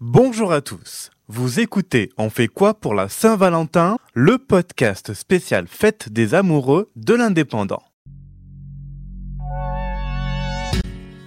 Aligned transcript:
Bonjour 0.00 0.52
à 0.52 0.60
tous. 0.60 1.10
Vous 1.28 1.60
écoutez 1.60 2.10
On 2.16 2.30
fait 2.30 2.48
quoi 2.48 2.74
pour 2.74 2.94
la 2.94 3.08
Saint-Valentin, 3.08 3.98
le 4.14 4.38
podcast 4.38 5.14
spécial 5.14 5.66
fête 5.68 6.08
des 6.10 6.34
amoureux 6.34 6.90
de 6.96 7.14
l'indépendant. 7.14 7.82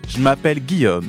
Je 0.07 0.19
m'appelle 0.19 0.59
Guillaume 0.59 1.07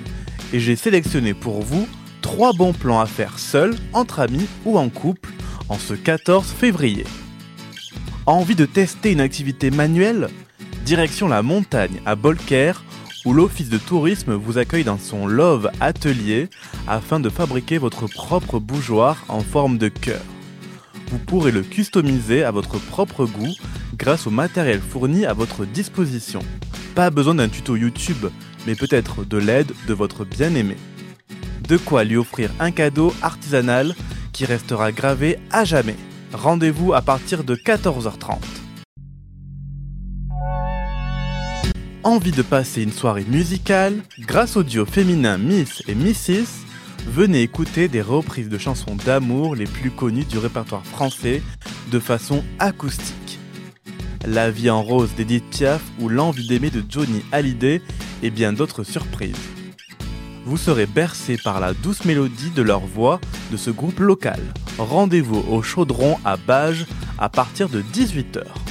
et 0.53 0.61
j'ai 0.61 0.77
sélectionné 0.77 1.35
pour 1.35 1.63
vous 1.63 1.89
trois 2.21 2.53
bons 2.53 2.73
plans 2.73 3.01
à 3.01 3.07
faire 3.07 3.39
seul, 3.39 3.75
entre 3.93 4.21
amis 4.21 4.47
ou 4.65 4.79
en 4.79 4.89
couple 4.89 5.31
en 5.69 5.79
ce 5.79 5.95
14 5.95 6.47
février. 6.47 7.05
Envie 8.27 8.55
de 8.55 8.67
tester 8.67 9.13
une 9.13 9.21
activité 9.21 9.71
manuelle? 9.71 10.29
Direction 10.85 11.29
la 11.29 11.43
montagne 11.43 12.01
à 12.07 12.15
Bolker 12.15 12.73
où 13.25 13.33
l'office 13.33 13.69
de 13.69 13.79
tourisme 13.79 14.35
vous 14.35 14.59
accueille 14.59 14.85
dans 14.85 14.99
son 14.99 15.27
Love 15.27 15.71
Atelier 15.81 16.49
afin 16.87 17.21
de 17.21 17.29
fabriquer 17.29 17.79
votre 17.79 18.07
propre 18.07 18.59
bougeoir 18.59 19.25
en 19.29 19.41
forme 19.41 19.79
de 19.79 19.89
cœur. 19.89 20.23
Vous 21.11 21.19
pourrez 21.19 21.53
le 21.53 21.63
customiser 21.63 22.43
à 22.43 22.51
votre 22.51 22.79
propre 22.79 23.27
goût 23.27 23.55
grâce 23.97 24.27
au 24.27 24.31
matériel 24.31 24.81
fourni 24.81 25.27
à 25.27 25.35
votre 25.35 25.65
disposition. 25.65 26.41
Pas 26.95 27.11
besoin 27.11 27.35
d'un 27.35 27.49
tuto 27.49 27.77
YouTube, 27.77 28.27
mais 28.67 28.75
peut-être 28.75 29.25
de 29.25 29.39
l'aide 29.39 29.73
de 29.87 29.95
votre 29.95 30.25
bien-aimé. 30.25 30.77
De 31.69 31.77
quoi 31.77 32.05
lui 32.05 32.17
offrir 32.17 32.51
un 32.61 32.71
cadeau 32.71 33.15
artisanal 33.23 33.95
qui 34.33 34.45
restera 34.45 34.93
gravé 34.93 35.39
à 35.51 35.65
jamais. 35.65 35.97
Rendez-vous 36.33 36.95
à 36.95 37.03
partir 37.03 37.45
de 37.45 37.55
14h30. 37.55 38.62
Envie 42.05 42.33
de 42.33 42.43
passer 42.43 42.83
une 42.83 42.91
soirée 42.91 43.25
musicale 43.29 44.03
Grâce 44.19 44.57
au 44.57 44.65
duo 44.65 44.85
féminin 44.85 45.39
Miss 45.39 45.85
et 45.87 45.95
Mrs, 45.95 46.49
venez 47.07 47.43
écouter 47.43 47.87
des 47.87 48.03
reprises 48.03 48.49
de 48.49 48.59
chansons 48.59 48.97
d'amour 48.97 49.55
les 49.55 49.67
plus 49.67 49.93
connues 49.93 50.25
du 50.25 50.39
répertoire 50.39 50.85
français 50.85 51.43
de 51.93 52.01
façon 52.01 52.43
acoustique. 52.59 53.39
La 54.27 54.51
vie 54.51 54.69
en 54.69 54.83
rose 54.83 55.15
d'Edith 55.17 55.49
Piaf 55.51 55.81
ou 56.01 56.09
l'envie 56.09 56.49
d'aimer 56.49 56.71
de 56.71 56.83
Johnny 56.89 57.23
Hallyday 57.31 57.81
et 58.25 58.31
bien 58.31 58.53
d'autres 58.53 58.83
surprises. 58.83 59.37
Vous 60.45 60.57
serez 60.57 60.87
bercé 60.87 61.37
par 61.37 61.61
la 61.61 61.73
douce 61.73 62.05
mélodie 62.05 62.51
de 62.51 62.63
leur 62.63 62.81
voix 62.81 63.21
de 63.53 63.57
ce 63.57 63.71
groupe 63.71 64.01
local. 64.01 64.41
Rendez-vous 64.77 65.45
au 65.49 65.63
Chaudron 65.63 66.19
à 66.25 66.37
Bages 66.37 66.87
à 67.19 67.29
partir 67.29 67.69
de 67.69 67.81
18h. 67.81 68.62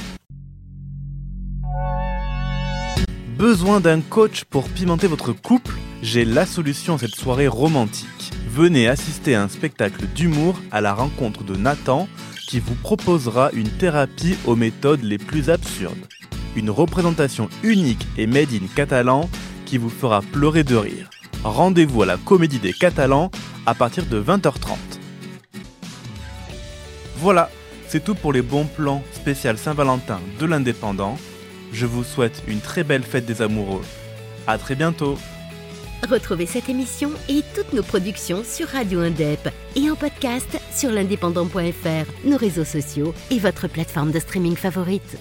Besoin 3.42 3.80
d'un 3.80 4.00
coach 4.02 4.44
pour 4.44 4.68
pimenter 4.68 5.08
votre 5.08 5.32
couple 5.32 5.74
J'ai 6.00 6.24
la 6.24 6.46
solution 6.46 6.94
à 6.94 6.98
cette 6.98 7.16
soirée 7.16 7.48
romantique. 7.48 8.30
Venez 8.48 8.86
assister 8.86 9.34
à 9.34 9.42
un 9.42 9.48
spectacle 9.48 10.06
d'humour 10.14 10.54
à 10.70 10.80
la 10.80 10.94
rencontre 10.94 11.42
de 11.42 11.56
Nathan 11.56 12.06
qui 12.46 12.60
vous 12.60 12.76
proposera 12.76 13.50
une 13.52 13.68
thérapie 13.68 14.36
aux 14.46 14.54
méthodes 14.54 15.02
les 15.02 15.18
plus 15.18 15.50
absurdes. 15.50 16.06
Une 16.54 16.70
représentation 16.70 17.48
unique 17.64 18.06
et 18.16 18.28
made 18.28 18.52
in 18.52 18.68
catalan 18.76 19.28
qui 19.66 19.76
vous 19.76 19.90
fera 19.90 20.22
pleurer 20.22 20.62
de 20.62 20.76
rire. 20.76 21.10
Rendez-vous 21.42 22.04
à 22.04 22.06
la 22.06 22.18
Comédie 22.18 22.60
des 22.60 22.72
Catalans 22.72 23.32
à 23.66 23.74
partir 23.74 24.06
de 24.06 24.22
20h30. 24.22 24.76
Voilà, 27.16 27.50
c'est 27.88 28.04
tout 28.04 28.14
pour 28.14 28.32
les 28.32 28.42
bons 28.42 28.66
plans 28.66 29.02
spécial 29.12 29.58
Saint-Valentin 29.58 30.20
de 30.38 30.46
l'Indépendant. 30.46 31.18
Je 31.72 31.86
vous 31.86 32.04
souhaite 32.04 32.42
une 32.46 32.60
très 32.60 32.84
belle 32.84 33.02
fête 33.02 33.24
des 33.24 33.40
amoureux. 33.40 33.82
À 34.46 34.58
très 34.58 34.74
bientôt. 34.74 35.16
Retrouvez 36.08 36.46
cette 36.46 36.68
émission 36.68 37.10
et 37.28 37.42
toutes 37.54 37.72
nos 37.72 37.82
productions 37.82 38.42
sur 38.44 38.68
Radio 38.68 39.00
Indep 39.00 39.48
et 39.76 39.90
en 39.90 39.96
podcast 39.96 40.60
sur 40.74 40.90
l'indépendant.fr, 40.90 42.26
nos 42.26 42.36
réseaux 42.36 42.64
sociaux 42.64 43.14
et 43.30 43.38
votre 43.38 43.68
plateforme 43.68 44.10
de 44.10 44.18
streaming 44.18 44.56
favorite. 44.56 45.16